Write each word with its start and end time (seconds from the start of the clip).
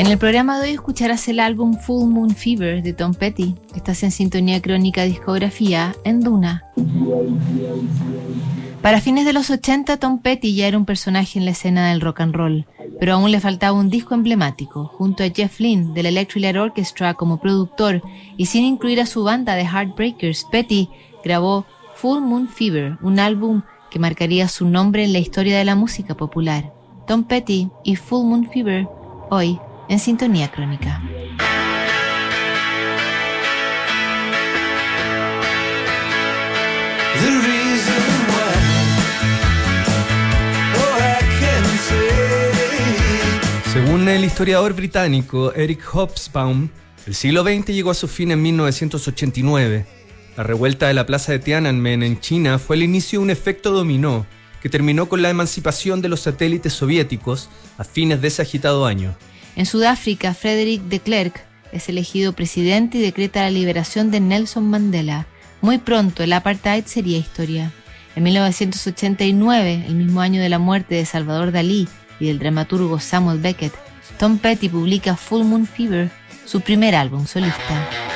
En 0.00 0.06
el 0.06 0.16
programa 0.16 0.58
de 0.58 0.68
hoy 0.68 0.70
escucharás 0.70 1.28
el 1.28 1.38
álbum 1.38 1.76
Full 1.76 2.08
Moon 2.08 2.30
Fever 2.30 2.82
de 2.82 2.94
Tom 2.94 3.12
Petty. 3.12 3.54
Estás 3.76 4.02
en 4.02 4.10
sintonía 4.10 4.62
crónica 4.62 5.02
discografía 5.02 5.94
en 6.04 6.22
Duna. 6.22 6.64
Para 8.80 9.02
fines 9.02 9.26
de 9.26 9.34
los 9.34 9.50
80, 9.50 9.98
Tom 9.98 10.20
Petty 10.20 10.54
ya 10.54 10.68
era 10.68 10.78
un 10.78 10.86
personaje 10.86 11.38
en 11.38 11.44
la 11.44 11.50
escena 11.50 11.90
del 11.90 12.00
rock 12.00 12.22
and 12.22 12.34
roll, 12.34 12.66
pero 12.98 13.12
aún 13.12 13.30
le 13.30 13.40
faltaba 13.40 13.78
un 13.78 13.90
disco 13.90 14.14
emblemático, 14.14 14.86
junto 14.86 15.22
a 15.22 15.28
Jeff 15.28 15.60
Lynne 15.60 15.92
del 15.92 16.06
Electric 16.06 16.44
Light 16.44 16.56
Orchestra 16.56 17.12
como 17.12 17.38
productor 17.38 18.00
y 18.38 18.46
sin 18.46 18.64
incluir 18.64 19.02
a 19.02 19.06
su 19.06 19.22
banda 19.22 19.54
de 19.54 19.66
Heartbreakers, 19.66 20.46
Petty 20.50 20.88
grabó 21.22 21.66
Full 21.96 22.22
Moon 22.22 22.48
Fever, 22.48 22.96
un 23.02 23.18
álbum 23.18 23.64
que 23.90 23.98
marcaría 23.98 24.48
su 24.48 24.66
nombre 24.66 25.04
en 25.04 25.12
la 25.12 25.18
historia 25.18 25.58
de 25.58 25.66
la 25.66 25.76
música 25.76 26.16
popular. 26.16 26.72
Tom 27.06 27.24
Petty 27.24 27.68
y 27.84 27.96
Full 27.96 28.24
Moon 28.24 28.48
Fever, 28.50 28.88
hoy 29.28 29.60
en 29.90 29.98
Sintonía 29.98 30.52
Crónica. 30.52 31.02
Según 43.72 44.08
el 44.08 44.24
historiador 44.24 44.74
británico 44.74 45.52
Eric 45.54 45.82
Hobsbawm, 45.84 46.68
el 47.08 47.14
siglo 47.16 47.42
XX 47.42 47.66
llegó 47.66 47.90
a 47.90 47.94
su 47.94 48.06
fin 48.06 48.30
en 48.30 48.40
1989. 48.42 49.86
La 50.36 50.44
revuelta 50.44 50.86
de 50.86 50.94
la 50.94 51.04
plaza 51.04 51.32
de 51.32 51.40
Tiananmen 51.40 52.04
en 52.04 52.20
China 52.20 52.60
fue 52.60 52.76
el 52.76 52.84
inicio 52.84 53.18
de 53.18 53.24
un 53.24 53.30
efecto 53.30 53.72
dominó 53.72 54.24
que 54.62 54.68
terminó 54.68 55.08
con 55.08 55.20
la 55.20 55.30
emancipación 55.30 56.00
de 56.00 56.10
los 56.10 56.20
satélites 56.20 56.74
soviéticos 56.74 57.50
a 57.76 57.82
fines 57.82 58.20
de 58.20 58.28
ese 58.28 58.42
agitado 58.42 58.86
año. 58.86 59.16
En 59.60 59.66
Sudáfrica, 59.66 60.32
Frederick 60.32 60.84
de 60.84 61.00
Klerk 61.00 61.44
es 61.70 61.90
elegido 61.90 62.32
presidente 62.32 62.96
y 62.96 63.02
decreta 63.02 63.42
la 63.42 63.50
liberación 63.50 64.10
de 64.10 64.18
Nelson 64.18 64.70
Mandela. 64.70 65.26
Muy 65.60 65.76
pronto 65.76 66.22
el 66.22 66.32
apartheid 66.32 66.86
sería 66.86 67.18
historia. 67.18 67.70
En 68.16 68.22
1989, 68.22 69.84
el 69.86 69.96
mismo 69.96 70.22
año 70.22 70.40
de 70.40 70.48
la 70.48 70.58
muerte 70.58 70.94
de 70.94 71.04
Salvador 71.04 71.52
Dalí 71.52 71.86
y 72.18 72.28
del 72.28 72.38
dramaturgo 72.38 72.98
Samuel 73.00 73.38
Beckett, 73.38 73.74
Tom 74.18 74.38
Petty 74.38 74.70
publica 74.70 75.14
Full 75.14 75.44
Moon 75.44 75.66
Fever, 75.66 76.10
su 76.46 76.62
primer 76.62 76.94
álbum 76.94 77.26
solista. 77.26 78.09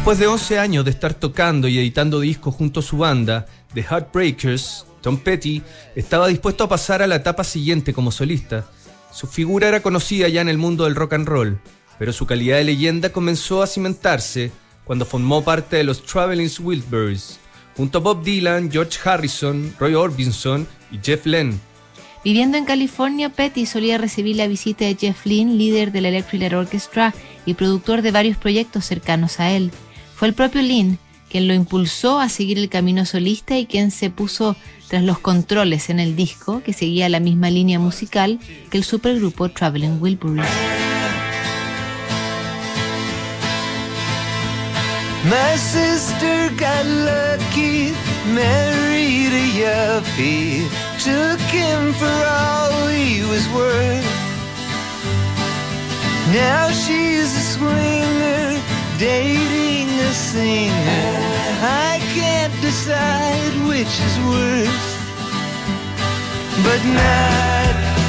Después 0.00 0.18
de 0.18 0.28
11 0.28 0.58
años 0.58 0.84
de 0.86 0.92
estar 0.92 1.12
tocando 1.12 1.68
y 1.68 1.78
editando 1.78 2.20
discos 2.20 2.54
junto 2.54 2.80
a 2.80 2.82
su 2.82 2.96
banda, 2.96 3.44
The 3.74 3.82
Heartbreakers, 3.82 4.86
Tom 5.02 5.18
Petty 5.18 5.60
estaba 5.94 6.26
dispuesto 6.26 6.64
a 6.64 6.70
pasar 6.70 7.02
a 7.02 7.06
la 7.06 7.16
etapa 7.16 7.44
siguiente 7.44 7.92
como 7.92 8.10
solista. 8.10 8.64
Su 9.12 9.26
figura 9.26 9.68
era 9.68 9.82
conocida 9.82 10.26
ya 10.28 10.40
en 10.40 10.48
el 10.48 10.56
mundo 10.56 10.84
del 10.84 10.94
rock 10.94 11.12
and 11.12 11.28
roll, 11.28 11.60
pero 11.98 12.14
su 12.14 12.24
calidad 12.24 12.56
de 12.56 12.64
leyenda 12.64 13.12
comenzó 13.12 13.62
a 13.62 13.66
cimentarse 13.66 14.50
cuando 14.84 15.04
formó 15.04 15.44
parte 15.44 15.76
de 15.76 15.84
los 15.84 16.02
Traveling 16.02 16.50
Wilburys, 16.60 17.38
junto 17.76 17.98
a 17.98 18.00
Bob 18.00 18.24
Dylan, 18.24 18.72
George 18.72 18.98
Harrison, 19.04 19.74
Roy 19.78 19.92
Orbison 19.92 20.66
y 20.90 20.98
Jeff 21.02 21.26
Lynne. 21.26 21.58
Viviendo 22.24 22.56
en 22.56 22.64
California, 22.64 23.28
Petty 23.28 23.66
solía 23.66 23.98
recibir 23.98 24.36
la 24.36 24.48
visita 24.48 24.86
de 24.86 24.96
Jeff 24.98 25.26
Lynne, 25.26 25.56
líder 25.56 25.92
de 25.92 26.00
la 26.00 26.08
Electric 26.08 26.40
Light 26.40 26.54
Orchestra 26.54 27.14
y 27.44 27.52
productor 27.52 28.00
de 28.00 28.12
varios 28.12 28.38
proyectos 28.38 28.86
cercanos 28.86 29.40
a 29.40 29.50
él. 29.50 29.70
Fue 30.20 30.28
el 30.28 30.34
propio 30.34 30.60
Lynne 30.60 30.98
quien 31.30 31.48
lo 31.48 31.54
impulsó 31.54 32.20
a 32.20 32.28
seguir 32.28 32.58
el 32.58 32.68
camino 32.68 33.06
solista 33.06 33.56
y 33.56 33.64
quien 33.64 33.90
se 33.90 34.10
puso 34.10 34.54
tras 34.88 35.02
los 35.02 35.18
controles 35.18 35.88
en 35.88 35.98
el 35.98 36.14
disco 36.14 36.62
que 36.62 36.74
seguía 36.74 37.08
la 37.08 37.20
misma 37.20 37.48
línea 37.48 37.78
musical 37.78 38.38
que 38.70 38.76
el 38.76 38.84
supergrupo 38.84 39.48
Traveling 39.48 39.98
Wilburys. 39.98 40.44
My 45.24 45.56
sister 45.56 46.50
got 46.58 46.84
lucky, 46.84 47.94
married 48.34 49.32
a 49.32 49.46
yuppie, 49.56 50.66
took 51.02 51.40
him 51.50 51.94
for 51.94 52.26
all 52.28 52.88
he 52.88 53.22
was 53.24 53.48
worth. 53.54 54.04
Now 56.34 56.68
she's 56.72 57.56
a 57.62 58.60
dating 58.98 59.79
a 60.00 60.12
singer. 60.12 60.72
I 61.62 62.00
can't 62.14 62.54
decide 62.60 63.54
which 63.68 63.94
is 64.08 64.16
worse, 64.32 64.88
but 66.64 66.80
not 66.84 67.99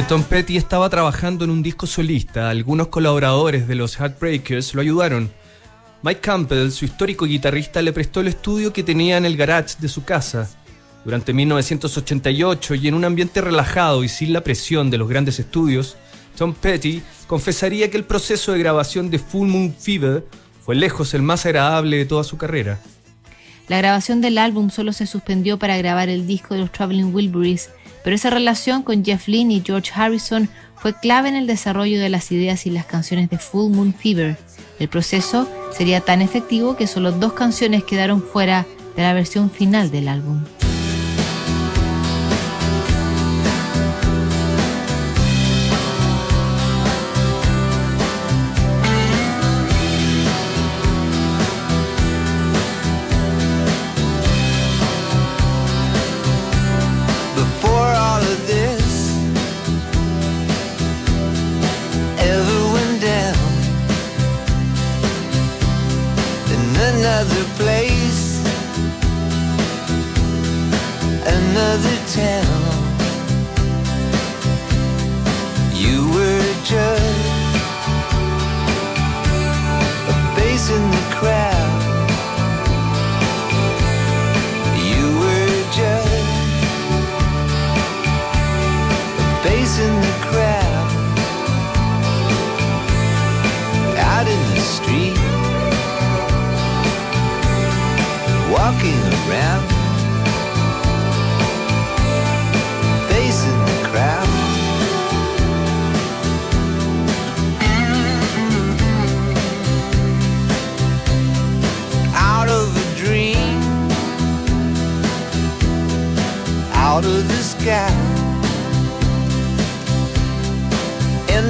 Tom 0.00 0.22
Petty 0.22 0.56
estaba 0.56 0.88
trabajando 0.88 1.44
en 1.44 1.50
un 1.50 1.62
disco 1.62 1.86
solista, 1.86 2.48
algunos 2.48 2.88
colaboradores 2.88 3.68
de 3.68 3.74
los 3.74 3.96
Heartbreakers 3.96 4.74
lo 4.74 4.80
ayudaron. 4.80 5.30
Mike 6.02 6.22
Campbell, 6.22 6.70
su 6.70 6.86
histórico 6.86 7.26
guitarrista, 7.26 7.82
le 7.82 7.92
prestó 7.92 8.20
el 8.20 8.28
estudio 8.28 8.72
que 8.72 8.82
tenía 8.82 9.18
en 9.18 9.26
el 9.26 9.36
garage 9.36 9.76
de 9.78 9.88
su 9.88 10.02
casa. 10.02 10.48
Durante 11.04 11.34
1988 11.34 12.74
y 12.76 12.88
en 12.88 12.94
un 12.94 13.04
ambiente 13.04 13.42
relajado 13.42 14.02
y 14.02 14.08
sin 14.08 14.32
la 14.32 14.42
presión 14.42 14.90
de 14.90 14.96
los 14.96 15.10
grandes 15.10 15.38
estudios, 15.38 15.96
Tom 16.38 16.54
Petty 16.54 17.02
confesaría 17.26 17.90
que 17.90 17.98
el 17.98 18.04
proceso 18.04 18.52
de 18.52 18.60
grabación 18.60 19.10
de 19.10 19.18
Full 19.18 19.48
Moon 19.48 19.74
Fever 19.78 20.24
fue 20.64 20.74
lejos 20.74 21.12
el 21.12 21.20
más 21.20 21.44
agradable 21.44 21.98
de 21.98 22.06
toda 22.06 22.24
su 22.24 22.38
carrera. 22.38 22.80
La 23.68 23.76
grabación 23.76 24.22
del 24.22 24.38
álbum 24.38 24.70
solo 24.70 24.94
se 24.94 25.06
suspendió 25.06 25.58
para 25.58 25.76
grabar 25.76 26.08
el 26.08 26.26
disco 26.26 26.54
de 26.54 26.60
los 26.60 26.72
Traveling 26.72 27.14
Wilburys, 27.14 27.70
pero 28.04 28.16
esa 28.16 28.30
relación 28.30 28.82
con 28.82 29.04
Jeff 29.04 29.28
Lynne 29.28 29.54
y 29.54 29.62
George 29.64 29.92
Harrison 29.94 30.48
fue 30.76 30.94
clave 30.98 31.28
en 31.28 31.36
el 31.36 31.46
desarrollo 31.46 32.00
de 32.00 32.08
las 32.08 32.32
ideas 32.32 32.66
y 32.66 32.70
las 32.70 32.86
canciones 32.86 33.30
de 33.30 33.38
Full 33.38 33.72
Moon 33.72 33.94
Fever. 33.94 34.36
El 34.78 34.88
proceso 34.88 35.48
sería 35.70 36.00
tan 36.00 36.22
efectivo 36.22 36.76
que 36.76 36.86
solo 36.86 37.12
dos 37.12 37.34
canciones 37.34 37.84
quedaron 37.84 38.22
fuera 38.22 38.66
de 38.96 39.02
la 39.02 39.12
versión 39.12 39.50
final 39.50 39.90
del 39.90 40.08
álbum. 40.08 40.42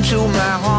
Into 0.02 0.26
my 0.26 0.38
heart, 0.38 0.71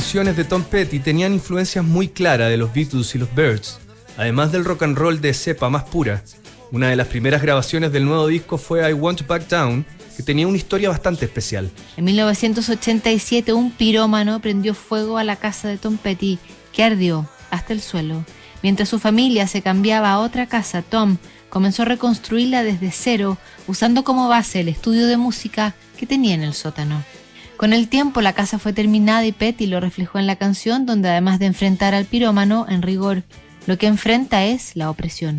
canciones 0.00 0.34
de 0.34 0.44
Tom 0.44 0.64
Petty 0.64 0.98
tenían 0.98 1.34
influencias 1.34 1.84
muy 1.84 2.08
claras 2.08 2.48
de 2.48 2.56
los 2.56 2.72
Beatles 2.72 3.14
y 3.14 3.18
los 3.18 3.34
Birds, 3.34 3.78
además 4.16 4.50
del 4.50 4.64
rock 4.64 4.84
and 4.84 4.96
roll 4.96 5.20
de 5.20 5.34
cepa 5.34 5.68
más 5.68 5.82
pura. 5.82 6.24
Una 6.72 6.88
de 6.88 6.96
las 6.96 7.08
primeras 7.08 7.42
grabaciones 7.42 7.92
del 7.92 8.06
nuevo 8.06 8.26
disco 8.26 8.56
fue 8.56 8.88
I 8.88 8.94
Want 8.94 9.18
to 9.18 9.26
Back 9.26 9.46
Down, 9.48 9.84
que 10.16 10.22
tenía 10.22 10.48
una 10.48 10.56
historia 10.56 10.88
bastante 10.88 11.26
especial. 11.26 11.70
En 11.98 12.06
1987 12.06 13.52
un 13.52 13.72
pirómano 13.72 14.40
prendió 14.40 14.72
fuego 14.72 15.18
a 15.18 15.22
la 15.24 15.36
casa 15.36 15.68
de 15.68 15.76
Tom 15.76 15.98
Petty, 15.98 16.38
que 16.72 16.82
ardió 16.82 17.28
hasta 17.50 17.74
el 17.74 17.82
suelo. 17.82 18.24
Mientras 18.62 18.88
su 18.88 18.98
familia 18.98 19.46
se 19.48 19.60
cambiaba 19.60 20.12
a 20.12 20.20
otra 20.20 20.46
casa, 20.46 20.80
Tom 20.80 21.18
comenzó 21.50 21.82
a 21.82 21.84
reconstruirla 21.84 22.62
desde 22.62 22.90
cero, 22.90 23.36
usando 23.66 24.02
como 24.02 24.28
base 24.28 24.60
el 24.60 24.70
estudio 24.70 25.06
de 25.06 25.18
música 25.18 25.74
que 25.98 26.06
tenía 26.06 26.34
en 26.34 26.42
el 26.42 26.54
sótano. 26.54 27.04
Con 27.60 27.74
el 27.74 27.88
tiempo 27.88 28.22
la 28.22 28.32
casa 28.32 28.58
fue 28.58 28.72
terminada 28.72 29.26
y 29.26 29.32
Petty 29.32 29.66
lo 29.66 29.80
reflejó 29.80 30.18
en 30.18 30.26
la 30.26 30.36
canción, 30.36 30.86
donde 30.86 31.10
además 31.10 31.38
de 31.38 31.44
enfrentar 31.44 31.94
al 31.94 32.06
pirómano, 32.06 32.64
en 32.70 32.80
rigor, 32.80 33.22
lo 33.66 33.76
que 33.76 33.86
enfrenta 33.86 34.46
es 34.46 34.76
la 34.76 34.88
opresión. 34.88 35.36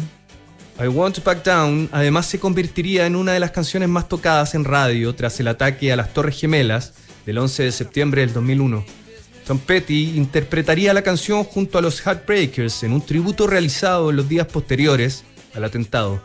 I 0.79 0.85
Want 0.85 1.15
to 1.15 1.23
Back 1.23 1.43
Down 1.43 1.89
además 1.91 2.27
se 2.27 2.39
convertiría 2.39 3.07
en 3.07 3.15
una 3.15 3.33
de 3.33 3.39
las 3.39 3.49
canciones 3.49 3.89
más 3.89 4.07
tocadas 4.07 4.53
en 4.53 4.65
radio 4.65 5.15
tras 5.15 5.39
el 5.39 5.47
ataque 5.47 5.91
a 5.91 5.95
las 5.95 6.13
Torres 6.13 6.39
Gemelas 6.39 6.93
del 7.25 7.39
11 7.39 7.63
de 7.63 7.71
septiembre 7.71 8.21
del 8.21 8.33
2001. 8.33 8.85
Tom 9.47 9.57
Petty 9.57 10.15
interpretaría 10.15 10.93
la 10.93 11.01
canción 11.01 11.43
junto 11.43 11.79
a 11.79 11.81
los 11.81 12.01
Heartbreakers 12.01 12.83
en 12.83 12.93
un 12.93 13.01
tributo 13.03 13.47
realizado 13.47 14.11
en 14.11 14.17
los 14.17 14.29
días 14.29 14.45
posteriores 14.45 15.23
al 15.55 15.63
atentado. 15.63 16.21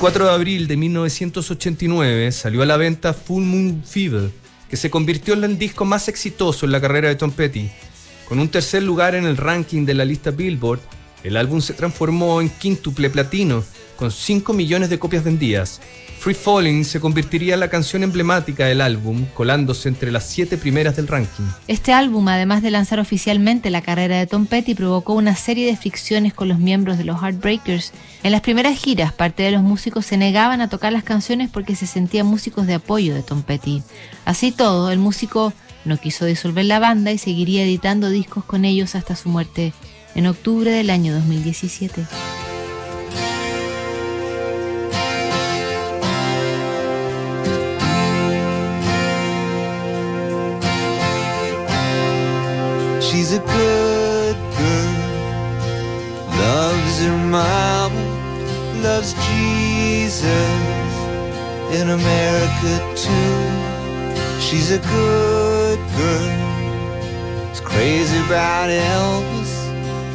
24 0.00 0.28
de 0.28 0.32
abril 0.32 0.66
de 0.66 0.78
1989 0.78 2.32
salió 2.32 2.62
a 2.62 2.66
la 2.66 2.78
venta 2.78 3.12
Full 3.12 3.44
Moon 3.44 3.82
Fever, 3.84 4.30
que 4.70 4.78
se 4.78 4.88
convirtió 4.88 5.34
en 5.34 5.44
el 5.44 5.58
disco 5.58 5.84
más 5.84 6.08
exitoso 6.08 6.64
en 6.64 6.72
la 6.72 6.80
carrera 6.80 7.08
de 7.08 7.16
Tom 7.16 7.30
Petty. 7.30 7.68
Con 8.26 8.38
un 8.38 8.48
tercer 8.48 8.82
lugar 8.82 9.14
en 9.14 9.26
el 9.26 9.36
ranking 9.36 9.84
de 9.84 9.92
la 9.92 10.06
lista 10.06 10.30
Billboard, 10.30 10.80
el 11.24 11.36
álbum 11.36 11.60
se 11.60 11.74
transformó 11.74 12.40
en 12.40 12.48
quíntuple 12.48 13.10
platino, 13.10 13.64
con 13.96 14.10
5 14.10 14.52
millones 14.52 14.88
de 14.88 14.98
copias 14.98 15.24
vendidas. 15.24 15.80
Free 16.20 16.34
Falling 16.34 16.84
se 16.84 17.00
convertiría 17.00 17.54
en 17.54 17.60
la 17.60 17.70
canción 17.70 18.02
emblemática 18.02 18.66
del 18.66 18.82
álbum, 18.82 19.24
colándose 19.32 19.88
entre 19.88 20.12
las 20.12 20.26
siete 20.26 20.58
primeras 20.58 20.96
del 20.96 21.08
ranking. 21.08 21.44
Este 21.66 21.94
álbum, 21.94 22.28
además 22.28 22.62
de 22.62 22.70
lanzar 22.70 23.00
oficialmente 23.00 23.70
la 23.70 23.80
carrera 23.80 24.18
de 24.18 24.26
Tom 24.26 24.44
Petty, 24.44 24.74
provocó 24.74 25.14
una 25.14 25.34
serie 25.34 25.64
de 25.64 25.78
fricciones 25.78 26.34
con 26.34 26.48
los 26.48 26.58
miembros 26.58 26.98
de 26.98 27.04
los 27.04 27.22
Heartbreakers. 27.22 27.92
En 28.22 28.32
las 28.32 28.42
primeras 28.42 28.78
giras, 28.78 29.14
parte 29.14 29.44
de 29.44 29.50
los 29.50 29.62
músicos 29.62 30.04
se 30.04 30.18
negaban 30.18 30.60
a 30.60 30.68
tocar 30.68 30.92
las 30.92 31.04
canciones 31.04 31.48
porque 31.48 31.74
se 31.74 31.86
sentían 31.86 32.26
músicos 32.26 32.66
de 32.66 32.74
apoyo 32.74 33.14
de 33.14 33.22
Tom 33.22 33.42
Petty. 33.42 33.82
Así 34.26 34.52
todo, 34.52 34.90
el 34.90 34.98
músico 34.98 35.54
no 35.86 35.96
quiso 35.96 36.26
disolver 36.26 36.66
la 36.66 36.80
banda 36.80 37.12
y 37.12 37.16
seguiría 37.18 37.64
editando 37.64 38.10
discos 38.10 38.44
con 38.44 38.66
ellos 38.66 38.94
hasta 38.94 39.16
su 39.16 39.30
muerte 39.30 39.72
en 40.14 40.26
octubre 40.26 40.70
del 40.70 40.90
año 40.90 41.14
2017. 41.14 42.06
She's 53.00 53.32
a 53.32 53.38
good 53.38 54.36
girl, 54.58 54.94
loves 56.38 56.98
her 57.04 57.18
mom, 57.30 57.92
loves 58.82 59.14
Jesus 59.14 60.90
in 61.72 61.90
America 61.90 62.72
too. 62.96 63.70
She's 64.40 64.70
a 64.70 64.78
good 64.78 65.78
girl, 65.96 67.52
is 67.52 67.60
crazy 67.60 68.18
about 68.26 68.68
Elvis, 68.68 69.39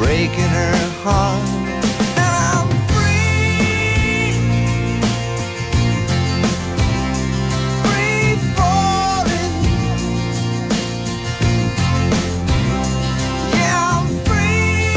breaking 0.00 0.50
her 0.58 0.76
heart. 1.04 1.44
I'm 2.16 2.68
free, 2.88 4.32
free 7.84 8.34
falling. 8.56 9.56
Yeah, 13.56 13.92
I'm 13.92 14.06
free, 14.28 14.88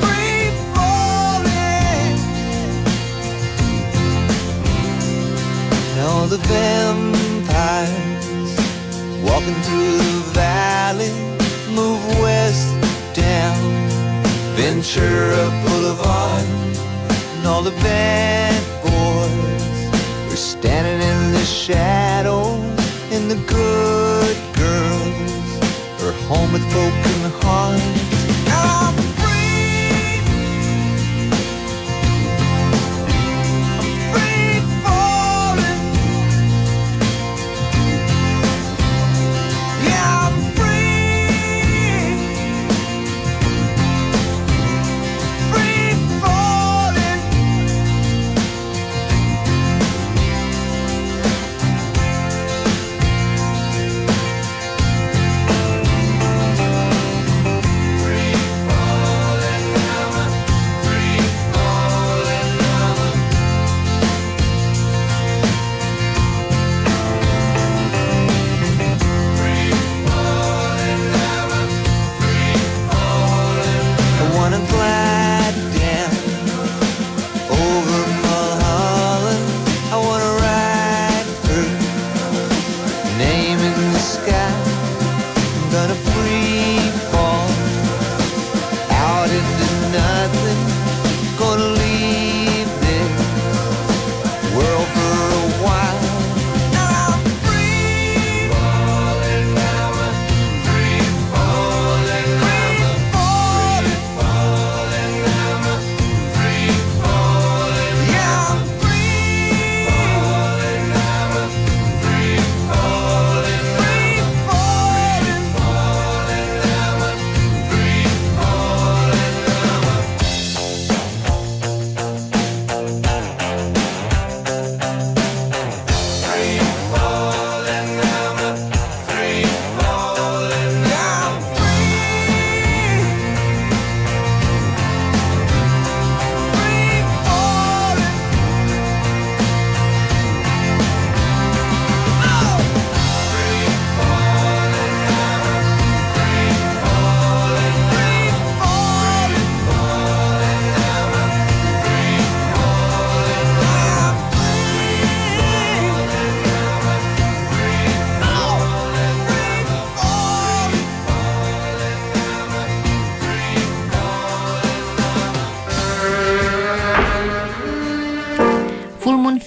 free 0.00 0.44
falling. 0.74 2.16
The 6.30 6.40
walking 9.40 9.62
through 9.62 9.96
the 9.96 10.20
valley 10.32 11.10
move 11.74 12.04
west 12.20 12.68
down 13.14 13.58
Ventura 14.56 15.48
Boulevard, 15.64 16.44
and 17.36 17.46
all 17.46 17.62
the 17.62 17.70
bad 17.82 18.60
boys 18.82 20.32
are 20.32 20.36
standing 20.36 21.00
in 21.00 21.32
the 21.32 21.44
shadows, 21.44 22.60
and 23.12 23.30
the 23.30 23.40
good 23.46 24.36
girls 24.56 26.02
are 26.02 26.12
home 26.28 26.52
with 26.52 26.62
broken 26.72 27.30
hearts. 27.42 28.19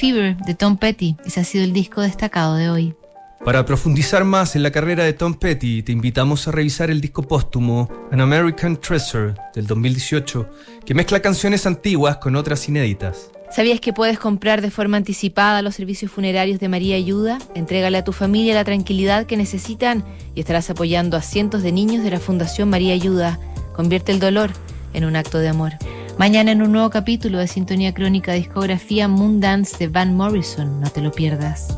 Fever 0.03 0.35
de 0.35 0.53
Tom 0.53 0.75
Petty, 0.75 1.15
ese 1.23 1.39
ha 1.39 1.43
sido 1.45 1.63
el 1.63 1.71
disco 1.71 2.01
destacado 2.01 2.55
de 2.55 2.69
hoy. 2.69 2.93
Para 3.45 3.65
profundizar 3.65 4.25
más 4.25 4.53
en 4.57 4.61
la 4.61 4.69
carrera 4.69 5.05
de 5.05 5.13
Tom 5.13 5.33
Petty, 5.33 5.81
te 5.81 5.93
invitamos 5.93 6.45
a 6.45 6.51
revisar 6.51 6.91
el 6.91 6.99
disco 6.99 7.23
póstumo 7.23 7.89
An 8.11 8.19
American 8.19 8.75
Treasure 8.75 9.33
del 9.55 9.65
2018, 9.65 10.49
que 10.85 10.93
mezcla 10.93 11.21
canciones 11.21 11.65
antiguas 11.65 12.17
con 12.17 12.35
otras 12.35 12.67
inéditas. 12.67 13.31
¿Sabías 13.49 13.79
que 13.79 13.93
puedes 13.93 14.19
comprar 14.19 14.61
de 14.61 14.71
forma 14.71 14.97
anticipada 14.97 15.61
los 15.61 15.75
servicios 15.75 16.11
funerarios 16.11 16.59
de 16.59 16.67
María 16.67 16.97
Ayuda? 16.97 17.37
Entrégale 17.55 17.97
a 17.97 18.03
tu 18.03 18.11
familia 18.11 18.55
la 18.55 18.65
tranquilidad 18.65 19.25
que 19.25 19.37
necesitan 19.37 20.03
y 20.35 20.41
estarás 20.41 20.69
apoyando 20.69 21.15
a 21.15 21.21
cientos 21.21 21.63
de 21.63 21.71
niños 21.71 22.03
de 22.03 22.11
la 22.11 22.19
Fundación 22.19 22.69
María 22.69 22.93
Ayuda. 22.93 23.39
Convierte 23.73 24.11
el 24.11 24.19
dolor 24.19 24.51
en 24.93 25.05
un 25.05 25.15
acto 25.15 25.39
de 25.39 25.49
amor. 25.49 25.73
Mañana 26.17 26.51
en 26.51 26.61
un 26.61 26.71
nuevo 26.71 26.89
capítulo 26.89 27.39
de 27.39 27.47
Sintonía 27.47 27.93
Crónica 27.93 28.33
Discografía 28.33 29.07
Moondance 29.07 29.77
de 29.77 29.87
Van 29.87 30.15
Morrison. 30.15 30.79
No 30.79 30.89
te 30.89 31.01
lo 31.01 31.11
pierdas. 31.11 31.75